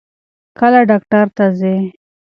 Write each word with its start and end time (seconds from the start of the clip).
کله 0.59 0.79
ډاکټر 0.89 1.25
ته 1.35 1.45
ځې؟ 1.59 1.75